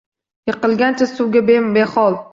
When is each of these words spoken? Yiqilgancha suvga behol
Yiqilgancha 0.51 1.09
suvga 1.13 1.45
behol 1.77 2.23